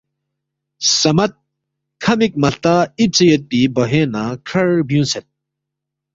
[0.99, 1.31] صمد
[2.01, 5.25] کھا مک مہلتا ایپسے یودپی باہوینگنہ کھڑر بیونگسید۔